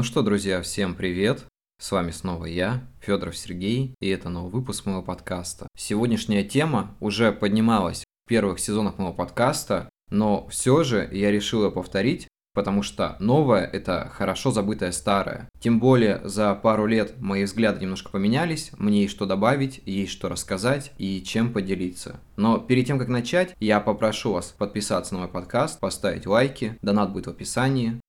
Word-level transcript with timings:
Ну 0.00 0.04
что, 0.04 0.22
друзья, 0.22 0.62
всем 0.62 0.94
привет! 0.94 1.44
С 1.78 1.92
вами 1.92 2.10
снова 2.10 2.46
я, 2.46 2.88
Федоров 3.02 3.36
Сергей, 3.36 3.94
и 4.00 4.08
это 4.08 4.30
новый 4.30 4.50
выпуск 4.50 4.86
моего 4.86 5.02
подкаста. 5.02 5.66
Сегодняшняя 5.76 6.42
тема 6.42 6.96
уже 7.00 7.32
поднималась 7.32 8.04
в 8.24 8.28
первых 8.30 8.60
сезонах 8.60 8.96
моего 8.96 9.12
подкаста, 9.12 9.90
но 10.08 10.48
все 10.48 10.84
же 10.84 11.06
я 11.12 11.30
решил 11.30 11.66
ее 11.66 11.70
повторить, 11.70 12.28
потому 12.54 12.82
что 12.82 13.16
новое– 13.20 13.66
это 13.72 14.10
хорошо 14.14 14.50
забытое 14.52 14.92
старое. 14.92 15.50
Тем 15.60 15.78
более 15.78 16.26
за 16.26 16.54
пару 16.54 16.86
лет 16.86 17.20
мои 17.20 17.44
взгляды 17.44 17.82
немножко 17.82 18.08
поменялись, 18.08 18.70
мне 18.78 19.02
есть 19.02 19.12
что 19.12 19.26
добавить, 19.26 19.82
есть 19.84 20.12
что 20.12 20.30
рассказать 20.30 20.92
и 20.96 21.22
чем 21.22 21.52
поделиться. 21.52 22.20
Но 22.38 22.56
перед 22.56 22.86
тем, 22.86 22.98
как 22.98 23.08
начать, 23.08 23.54
я 23.60 23.80
попрошу 23.80 24.32
вас 24.32 24.54
подписаться 24.56 25.12
на 25.12 25.20
мой 25.20 25.28
подкаст, 25.28 25.78
поставить 25.78 26.26
лайки, 26.26 26.78
донат 26.80 27.12
будет 27.12 27.26
в 27.26 27.30
описании. 27.30 28.00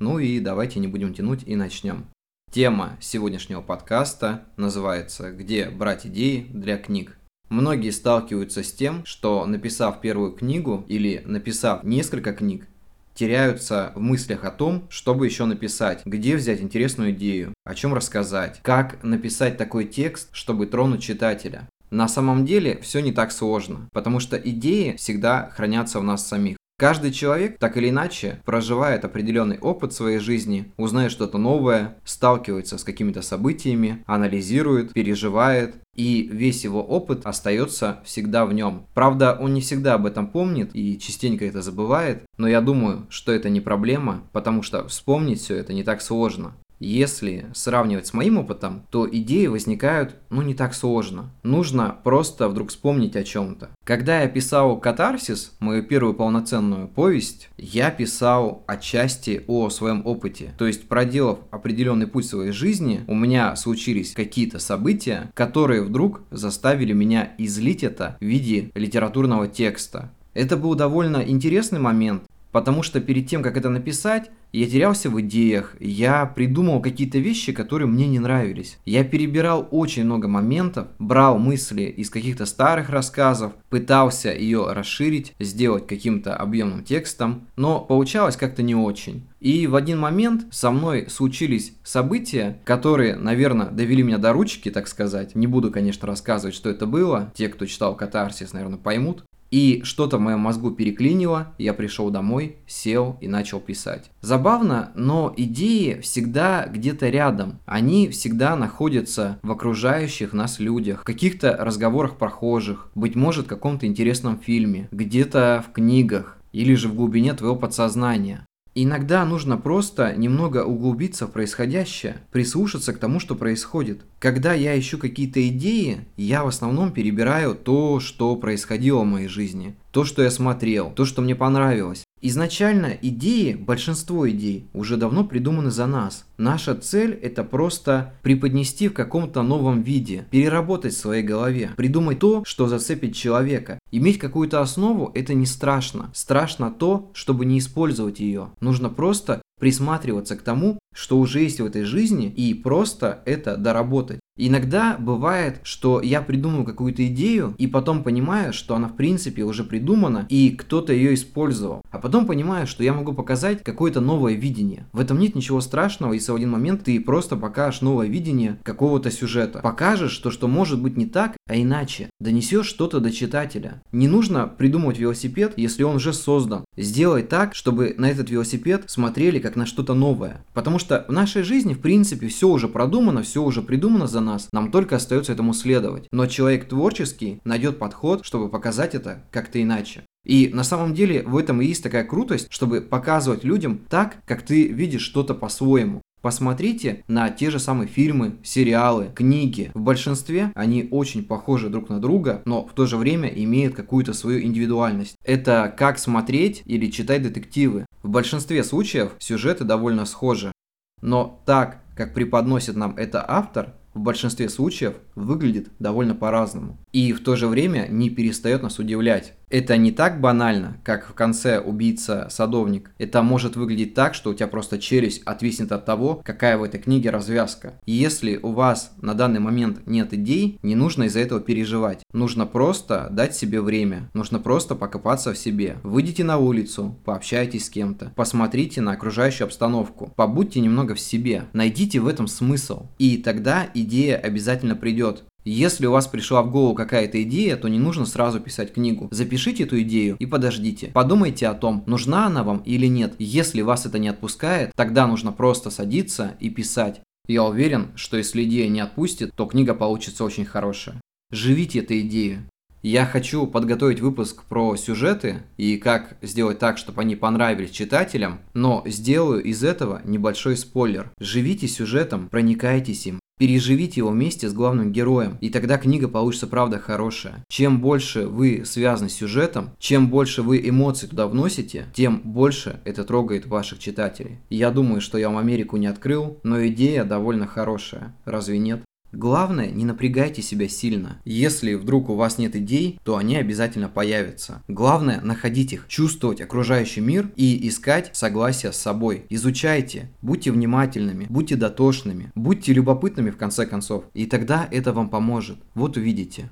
Ну 0.00 0.18
и 0.18 0.40
давайте 0.40 0.80
не 0.80 0.88
будем 0.88 1.12
тянуть 1.12 1.42
и 1.44 1.54
начнем. 1.54 2.06
Тема 2.50 2.96
сегодняшнего 3.00 3.60
подкаста 3.60 4.44
называется 4.56 5.30
«Где 5.30 5.68
брать 5.68 6.06
идеи 6.06 6.46
для 6.48 6.78
книг?». 6.78 7.18
Многие 7.50 7.90
сталкиваются 7.90 8.62
с 8.62 8.72
тем, 8.72 9.04
что 9.04 9.44
написав 9.44 10.00
первую 10.00 10.32
книгу 10.32 10.86
или 10.88 11.22
написав 11.26 11.84
несколько 11.84 12.32
книг, 12.32 12.66
теряются 13.12 13.92
в 13.94 14.00
мыслях 14.00 14.44
о 14.44 14.50
том, 14.50 14.86
чтобы 14.88 15.26
еще 15.26 15.44
написать, 15.44 16.00
где 16.06 16.34
взять 16.34 16.62
интересную 16.62 17.10
идею, 17.10 17.52
о 17.64 17.74
чем 17.74 17.92
рассказать, 17.92 18.60
как 18.62 19.02
написать 19.02 19.58
такой 19.58 19.84
текст, 19.84 20.30
чтобы 20.32 20.66
тронуть 20.66 21.02
читателя. 21.02 21.68
На 21.90 22.08
самом 22.08 22.46
деле 22.46 22.78
все 22.80 23.00
не 23.00 23.12
так 23.12 23.32
сложно, 23.32 23.88
потому 23.92 24.18
что 24.18 24.38
идеи 24.38 24.96
всегда 24.96 25.50
хранятся 25.54 26.00
в 26.00 26.04
нас 26.04 26.26
самих. 26.26 26.56
Каждый 26.80 27.12
человек, 27.12 27.58
так 27.58 27.76
или 27.76 27.90
иначе, 27.90 28.40
проживает 28.46 29.04
определенный 29.04 29.58
опыт 29.58 29.92
своей 29.92 30.18
жизни, 30.18 30.72
узнает 30.78 31.12
что-то 31.12 31.36
новое, 31.36 31.98
сталкивается 32.06 32.78
с 32.78 32.84
какими-то 32.84 33.20
событиями, 33.20 34.02
анализирует, 34.06 34.94
переживает, 34.94 35.76
и 35.94 36.26
весь 36.32 36.64
его 36.64 36.82
опыт 36.82 37.26
остается 37.26 38.00
всегда 38.06 38.46
в 38.46 38.54
нем. 38.54 38.86
Правда, 38.94 39.36
он 39.38 39.52
не 39.52 39.60
всегда 39.60 39.92
об 39.92 40.06
этом 40.06 40.26
помнит 40.26 40.70
и 40.72 40.98
частенько 40.98 41.44
это 41.44 41.60
забывает, 41.60 42.22
но 42.38 42.48
я 42.48 42.62
думаю, 42.62 43.06
что 43.10 43.30
это 43.30 43.50
не 43.50 43.60
проблема, 43.60 44.22
потому 44.32 44.62
что 44.62 44.88
вспомнить 44.88 45.42
все 45.42 45.56
это 45.56 45.74
не 45.74 45.82
так 45.82 46.00
сложно. 46.00 46.54
Если 46.80 47.46
сравнивать 47.52 48.06
с 48.06 48.14
моим 48.14 48.38
опытом, 48.38 48.86
то 48.90 49.08
идеи 49.08 49.46
возникают, 49.46 50.16
ну, 50.30 50.40
не 50.40 50.54
так 50.54 50.74
сложно. 50.74 51.30
Нужно 51.42 51.94
просто 52.02 52.48
вдруг 52.48 52.70
вспомнить 52.70 53.16
о 53.16 53.22
чем-то. 53.22 53.68
Когда 53.84 54.22
я 54.22 54.28
писал 54.28 54.80
«Катарсис», 54.80 55.54
мою 55.60 55.82
первую 55.82 56.14
полноценную 56.14 56.88
повесть, 56.88 57.50
я 57.58 57.90
писал 57.90 58.64
отчасти 58.66 59.44
о 59.46 59.68
своем 59.68 60.02
опыте. 60.06 60.54
То 60.56 60.66
есть, 60.66 60.88
проделав 60.88 61.40
определенный 61.50 62.06
путь 62.06 62.26
своей 62.26 62.52
жизни, 62.52 63.04
у 63.06 63.14
меня 63.14 63.54
случились 63.56 64.12
какие-то 64.12 64.58
события, 64.58 65.30
которые 65.34 65.82
вдруг 65.82 66.22
заставили 66.30 66.94
меня 66.94 67.34
излить 67.36 67.84
это 67.84 68.16
в 68.20 68.24
виде 68.24 68.70
литературного 68.74 69.48
текста. 69.48 70.10
Это 70.32 70.56
был 70.56 70.74
довольно 70.76 71.18
интересный 71.18 71.80
момент, 71.80 72.22
Потому 72.52 72.82
что 72.82 73.00
перед 73.00 73.28
тем, 73.28 73.42
как 73.42 73.56
это 73.56 73.68
написать, 73.68 74.30
я 74.52 74.66
терялся 74.66 75.10
в 75.10 75.20
идеях, 75.20 75.76
я 75.78 76.26
придумал 76.26 76.82
какие-то 76.82 77.18
вещи, 77.18 77.52
которые 77.52 77.86
мне 77.86 78.08
не 78.08 78.18
нравились. 78.18 78.78
Я 78.84 79.04
перебирал 79.04 79.68
очень 79.70 80.04
много 80.04 80.26
моментов, 80.26 80.88
брал 80.98 81.38
мысли 81.38 81.82
из 81.82 82.10
каких-то 82.10 82.46
старых 82.46 82.90
рассказов, 82.90 83.52
пытался 83.68 84.32
ее 84.32 84.72
расширить, 84.72 85.34
сделать 85.38 85.86
каким-то 85.86 86.34
объемным 86.34 86.82
текстом, 86.82 87.46
но 87.56 87.80
получалось 87.80 88.36
как-то 88.36 88.62
не 88.62 88.74
очень. 88.74 89.28
И 89.38 89.66
в 89.66 89.76
один 89.76 89.98
момент 89.98 90.52
со 90.52 90.70
мной 90.70 91.06
случились 91.08 91.72
события, 91.84 92.60
которые, 92.64 93.16
наверное, 93.16 93.70
довели 93.70 94.02
меня 94.02 94.18
до 94.18 94.32
ручки, 94.32 94.70
так 94.70 94.86
сказать. 94.88 95.34
Не 95.34 95.46
буду, 95.46 95.70
конечно, 95.70 96.06
рассказывать, 96.06 96.54
что 96.54 96.68
это 96.68 96.86
было. 96.86 97.32
Те, 97.34 97.48
кто 97.48 97.64
читал 97.66 97.96
«Катарсис», 97.96 98.52
наверное, 98.52 98.78
поймут. 98.78 99.24
И 99.50 99.80
что-то 99.84 100.18
в 100.18 100.20
моем 100.20 100.40
мозгу 100.40 100.70
переклинило, 100.70 101.52
я 101.58 101.74
пришел 101.74 102.10
домой, 102.10 102.56
сел 102.66 103.16
и 103.20 103.28
начал 103.28 103.60
писать. 103.60 104.10
Забавно, 104.20 104.92
но 104.94 105.32
идеи 105.36 106.00
всегда 106.00 106.66
где-то 106.66 107.08
рядом. 107.08 107.58
Они 107.66 108.08
всегда 108.08 108.54
находятся 108.56 109.38
в 109.42 109.50
окружающих 109.50 110.32
нас 110.32 110.60
людях, 110.60 111.00
в 111.00 111.04
каких-то 111.04 111.56
разговорах 111.58 112.16
прохожих, 112.16 112.90
быть 112.94 113.16
может, 113.16 113.46
в 113.46 113.48
каком-то 113.48 113.86
интересном 113.86 114.38
фильме, 114.38 114.88
где-то 114.92 115.64
в 115.68 115.72
книгах 115.72 116.36
или 116.52 116.74
же 116.74 116.88
в 116.88 116.94
глубине 116.94 117.32
твоего 117.34 117.56
подсознания. 117.56 118.46
Иногда 118.82 119.26
нужно 119.26 119.58
просто 119.58 120.14
немного 120.16 120.64
углубиться 120.64 121.26
в 121.26 121.32
происходящее, 121.32 122.22
прислушаться 122.32 122.94
к 122.94 122.98
тому, 122.98 123.20
что 123.20 123.34
происходит. 123.34 124.00
Когда 124.18 124.54
я 124.54 124.78
ищу 124.78 124.96
какие-то 124.96 125.46
идеи, 125.48 126.06
я 126.16 126.44
в 126.44 126.48
основном 126.48 126.90
перебираю 126.90 127.54
то, 127.54 128.00
что 128.00 128.34
происходило 128.36 129.00
в 129.00 129.04
моей 129.04 129.28
жизни, 129.28 129.74
то, 129.90 130.04
что 130.04 130.22
я 130.22 130.30
смотрел, 130.30 130.92
то, 130.92 131.04
что 131.04 131.20
мне 131.20 131.34
понравилось. 131.34 132.04
Изначально 132.22 132.98
идеи, 133.00 133.54
большинство 133.54 134.28
идей, 134.28 134.68
уже 134.74 134.98
давно 134.98 135.24
придуманы 135.24 135.70
за 135.70 135.86
нас. 135.86 136.26
Наша 136.36 136.74
цель– 136.74 137.12
это 137.22 137.44
просто 137.44 138.12
преподнести 138.22 138.88
в 138.88 138.92
каком-то 138.92 139.42
новом 139.42 139.82
виде, 139.82 140.26
переработать 140.30 140.92
в 140.92 140.98
своей 140.98 141.22
голове, 141.22 141.70
придумать 141.76 142.18
то, 142.18 142.44
что 142.44 142.68
зацепит 142.68 143.14
человека. 143.14 143.78
Иметь 143.90 144.18
какую-то 144.18 144.60
основу– 144.60 145.10
это 145.14 145.32
не 145.32 145.46
страшно. 145.46 146.10
Страшно 146.12 146.70
то, 146.70 147.10
чтобы 147.14 147.46
не 147.46 147.58
использовать 147.58 148.20
ее. 148.20 148.50
Нужно 148.60 148.90
просто 148.90 149.40
присматриваться 149.58 150.36
к 150.36 150.42
тому, 150.42 150.78
что 150.94 151.18
уже 151.18 151.40
есть 151.40 151.60
в 151.60 151.66
этой 151.66 151.84
жизни, 151.84 152.26
и 152.26 152.54
просто 152.54 153.22
это 153.26 153.56
доработать. 153.56 154.18
Иногда 154.36 154.96
бывает, 154.98 155.60
что 155.64 156.00
я 156.00 156.22
придумаю 156.22 156.64
какую-то 156.64 157.06
идею 157.06 157.54
и 157.58 157.66
потом 157.66 158.02
понимаю, 158.02 158.54
что 158.54 158.74
она 158.74 158.88
в 158.88 158.96
принципе 158.96 159.42
уже 159.42 159.64
придумана 159.64 160.26
и 160.30 160.50
кто-то 160.50 160.94
ее 160.94 161.12
использовал. 161.12 161.82
А 161.90 161.98
потом 161.98 162.26
понимаю, 162.26 162.66
что 162.66 162.84
я 162.84 162.92
могу 162.92 163.12
показать 163.12 163.62
какое-то 163.62 164.00
новое 164.00 164.34
видение. 164.34 164.86
В 164.92 165.00
этом 165.00 165.18
нет 165.18 165.34
ничего 165.34 165.60
страшного, 165.60 166.12
если 166.12 166.32
в 166.32 166.36
один 166.36 166.50
момент 166.50 166.84
ты 166.84 167.00
просто 167.00 167.36
покажешь 167.36 167.80
новое 167.80 168.06
видение 168.06 168.58
какого-то 168.62 169.10
сюжета. 169.10 169.60
Покажешь 169.60 170.16
то, 170.18 170.30
что 170.30 170.48
может 170.48 170.80
быть 170.80 170.96
не 170.96 171.06
так, 171.06 171.36
а 171.48 171.56
иначе. 171.56 172.10
Донесешь 172.20 172.66
что-то 172.66 173.00
до 173.00 173.10
читателя. 173.10 173.82
Не 173.92 174.08
нужно 174.08 174.46
придумывать 174.46 174.98
велосипед, 174.98 175.54
если 175.56 175.82
он 175.82 175.96
уже 175.96 176.12
создан. 176.12 176.64
Сделай 176.76 177.22
так, 177.22 177.54
чтобы 177.54 177.94
на 177.98 178.10
этот 178.10 178.30
велосипед 178.30 178.84
смотрели 178.86 179.38
как 179.38 179.56
на 179.56 179.66
что-то 179.66 179.94
новое. 179.94 180.44
Потому 180.54 180.78
что 180.78 181.04
в 181.08 181.12
нашей 181.12 181.42
жизни, 181.42 181.74
в 181.74 181.80
принципе, 181.80 182.28
все 182.28 182.48
уже 182.48 182.68
продумано, 182.68 183.22
все 183.22 183.42
уже 183.42 183.62
придумано 183.62 184.06
за 184.06 184.20
нас. 184.20 184.48
Нам 184.52 184.70
только 184.70 184.96
остается 184.96 185.32
этому 185.32 185.54
следовать. 185.54 186.06
Но 186.12 186.26
человек 186.26 186.68
творческий 186.68 187.40
найдет 187.44 187.78
подход, 187.78 188.24
чтобы 188.24 188.48
показать 188.48 188.94
это 188.94 189.24
как-то 189.30 189.60
иначе. 189.60 190.02
И 190.24 190.50
на 190.52 190.64
самом 190.64 190.94
деле 190.94 191.22
в 191.22 191.36
этом 191.36 191.60
и 191.60 191.66
есть 191.66 191.82
такая 191.82 192.04
крутость, 192.04 192.46
чтобы 192.50 192.80
показывать 192.80 193.44
людям 193.44 193.80
так, 193.88 194.22
как 194.26 194.42
ты 194.42 194.68
видишь 194.68 195.02
что-то 195.02 195.34
по-своему. 195.34 196.02
Посмотрите 196.20 197.02
на 197.08 197.30
те 197.30 197.50
же 197.50 197.58
самые 197.58 197.88
фильмы, 197.88 198.36
сериалы, 198.42 199.10
книги. 199.14 199.70
В 199.72 199.80
большинстве 199.80 200.52
они 200.54 200.86
очень 200.90 201.24
похожи 201.24 201.70
друг 201.70 201.88
на 201.88 201.98
друга, 201.98 202.42
но 202.44 202.66
в 202.66 202.74
то 202.74 202.84
же 202.84 202.98
время 202.98 203.28
имеют 203.28 203.74
какую-то 203.74 204.12
свою 204.12 204.42
индивидуальность. 204.42 205.16
Это 205.24 205.74
как 205.74 205.98
смотреть 205.98 206.62
или 206.66 206.90
читать 206.90 207.22
детективы. 207.22 207.86
В 208.02 208.10
большинстве 208.10 208.62
случаев 208.62 209.12
сюжеты 209.18 209.64
довольно 209.64 210.04
схожи. 210.04 210.52
Но 211.00 211.42
так, 211.46 211.82
как 211.96 212.12
преподносит 212.12 212.76
нам 212.76 212.94
это 212.98 213.24
автор, 213.26 213.74
в 213.94 214.00
большинстве 214.00 214.48
случаев 214.48 214.94
выглядит 215.14 215.70
довольно 215.78 216.14
по-разному. 216.14 216.78
И 216.92 217.12
в 217.12 217.24
то 217.24 217.34
же 217.34 217.48
время 217.48 217.86
не 217.88 218.10
перестает 218.10 218.62
нас 218.62 218.78
удивлять. 218.78 219.34
Это 219.50 219.76
не 219.76 219.90
так 219.90 220.20
банально, 220.20 220.76
как 220.84 221.08
в 221.08 221.14
конце 221.14 221.58
убийца-садовник. 221.58 222.92
Это 222.98 223.20
может 223.22 223.56
выглядеть 223.56 223.94
так, 223.94 224.14
что 224.14 224.30
у 224.30 224.34
тебя 224.34 224.46
просто 224.46 224.78
челюсть 224.78 225.22
отвиснет 225.24 225.72
от 225.72 225.84
того, 225.84 226.22
какая 226.24 226.56
в 226.56 226.62
этой 226.62 226.78
книге 226.80 227.10
развязка. 227.10 227.74
И 227.84 227.92
если 227.92 228.36
у 228.36 228.52
вас 228.52 228.92
на 229.02 229.14
данный 229.14 229.40
момент 229.40 229.86
нет 229.86 230.14
идей, 230.14 230.58
не 230.62 230.76
нужно 230.76 231.04
из-за 231.04 231.18
этого 231.18 231.40
переживать. 231.40 232.04
Нужно 232.12 232.46
просто 232.46 233.08
дать 233.10 233.34
себе 233.34 233.60
время. 233.60 234.08
Нужно 234.14 234.38
просто 234.38 234.76
покопаться 234.76 235.32
в 235.32 235.38
себе. 235.38 235.78
Выйдите 235.82 236.22
на 236.22 236.38
улицу, 236.38 236.96
пообщайтесь 237.04 237.66
с 237.66 237.70
кем-то, 237.70 238.12
посмотрите 238.14 238.80
на 238.80 238.92
окружающую 238.92 239.46
обстановку, 239.46 240.12
побудьте 240.14 240.60
немного 240.60 240.94
в 240.94 241.00
себе, 241.00 241.46
найдите 241.52 241.98
в 241.98 242.06
этом 242.06 242.28
смысл. 242.28 242.86
И 242.98 243.16
тогда 243.16 243.66
идея 243.74 244.16
обязательно 244.16 244.76
придет. 244.76 245.24
Если 245.44 245.86
у 245.86 245.92
вас 245.92 246.06
пришла 246.06 246.42
в 246.42 246.50
голову 246.50 246.74
какая-то 246.74 247.22
идея, 247.22 247.56
то 247.56 247.68
не 247.68 247.78
нужно 247.78 248.04
сразу 248.04 248.40
писать 248.40 248.74
книгу. 248.74 249.08
Запишите 249.10 249.64
эту 249.64 249.80
идею 249.82 250.16
и 250.18 250.26
подождите. 250.26 250.88
Подумайте 250.88 251.46
о 251.48 251.54
том, 251.54 251.82
нужна 251.86 252.26
она 252.26 252.42
вам 252.42 252.58
или 252.58 252.86
нет. 252.86 253.14
Если 253.18 253.62
вас 253.62 253.86
это 253.86 253.98
не 253.98 254.08
отпускает, 254.08 254.72
тогда 254.76 255.06
нужно 255.06 255.32
просто 255.32 255.70
садиться 255.70 256.36
и 256.40 256.50
писать. 256.50 257.00
Я 257.26 257.44
уверен, 257.44 257.92
что 257.94 258.16
если 258.16 258.44
идея 258.44 258.68
не 258.68 258.80
отпустит, 258.80 259.32
то 259.34 259.46
книга 259.46 259.74
получится 259.74 260.24
очень 260.24 260.44
хорошая. 260.44 261.00
Живите 261.30 261.78
этой 261.78 262.00
идеей. 262.00 262.40
Я 262.82 263.04
хочу 263.04 263.46
подготовить 263.46 264.00
выпуск 264.00 264.44
про 264.44 264.74
сюжеты 264.74 265.42
и 265.58 265.76
как 265.76 266.16
сделать 266.22 266.58
так, 266.58 266.78
чтобы 266.78 267.02
они 267.02 267.14
понравились 267.14 267.70
читателям, 267.70 268.40
но 268.54 268.82
сделаю 268.86 269.42
из 269.42 269.62
этого 269.62 270.00
небольшой 270.04 270.56
спойлер. 270.56 271.12
Живите 271.20 271.68
сюжетом, 271.68 272.28
проникайтесь 272.28 273.06
им, 273.06 273.20
Переживите 273.40 274.00
его 274.00 274.10
вместе 274.10 274.50
с 274.50 274.52
главным 274.52 274.92
героем, 274.92 275.38
и 275.40 275.48
тогда 275.48 275.78
книга 275.78 276.08
получится 276.08 276.46
правда 276.46 276.78
хорошая. 276.78 277.42
Чем 277.48 277.80
больше 277.80 278.26
вы 278.26 278.64
связаны 278.66 279.08
с 279.08 279.14
сюжетом, 279.14 279.70
чем 279.78 280.10
больше 280.10 280.42
вы 280.42 280.60
эмоций 280.62 281.08
туда 281.08 281.26
вносите, 281.26 281.86
тем 281.94 282.20
больше 282.22 282.80
это 282.84 283.02
трогает 283.02 283.46
ваших 283.46 283.78
читателей. 283.78 284.36
Я 284.50 284.70
думаю, 284.70 285.00
что 285.00 285.16
я 285.16 285.30
вам 285.30 285.38
Америку 285.38 285.78
не 285.78 285.86
открыл, 285.86 286.38
но 286.42 286.66
идея 286.66 287.04
довольно 287.04 287.46
хорошая. 287.46 288.14
Разве 288.26 288.58
нет? 288.58 288.82
Главное, 289.12 289.70
не 289.70 289.84
напрягайте 289.84 290.40
себя 290.42 290.68
сильно. 290.68 291.20
Если 291.24 291.74
вдруг 291.74 292.10
у 292.10 292.14
вас 292.14 292.38
нет 292.38 292.54
идей, 292.54 292.98
то 293.04 293.16
они 293.16 293.36
обязательно 293.36 293.88
появятся. 293.88 294.62
Главное, 294.68 295.20
находить 295.20 295.72
их, 295.72 295.88
чувствовать 295.88 296.40
окружающий 296.40 297.00
мир 297.00 297.30
и 297.36 297.68
искать 297.68 298.10
согласие 298.12 298.72
с 298.72 298.76
собой. 298.76 299.26
Изучайте, 299.28 300.10
будьте 300.22 300.52
внимательными, 300.52 301.26
будьте 301.28 301.56
дотошными, 301.56 302.30
будьте 302.34 302.72
любопытными 302.72 303.30
в 303.30 303.36
конце 303.36 303.66
концов. 303.66 304.04
И 304.14 304.26
тогда 304.26 304.68
это 304.70 304.92
вам 304.92 305.08
поможет. 305.08 305.58
Вот 305.74 305.96
увидите. 305.96 306.50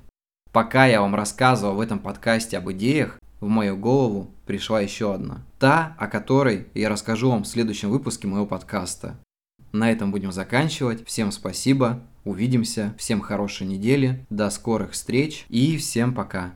Пока 0.51 0.85
я 0.87 1.01
вам 1.01 1.15
рассказывал 1.15 1.75
в 1.75 1.79
этом 1.81 1.99
подкасте 1.99 2.57
об 2.57 2.71
идеях, 2.71 3.19
в 3.39 3.47
мою 3.47 3.77
голову 3.77 4.31
пришла 4.45 4.81
еще 4.81 5.13
одна. 5.13 5.45
Та, 5.59 5.95
о 5.97 6.07
которой 6.07 6.67
я 6.73 6.89
расскажу 6.89 7.29
вам 7.29 7.43
в 7.43 7.47
следующем 7.47 7.89
выпуске 7.89 8.27
моего 8.27 8.45
подкаста. 8.45 9.17
На 9.71 9.91
этом 9.91 10.11
будем 10.11 10.31
заканчивать. 10.31 11.05
Всем 11.05 11.31
спасибо. 11.31 12.01
Увидимся. 12.29 12.93
Всем 12.99 13.21
хорошей 13.21 13.65
недели. 13.65 14.23
До 14.29 14.51
скорых 14.51 14.91
встреч. 14.91 15.47
И 15.49 15.77
всем 15.77 16.13
пока. 16.13 16.53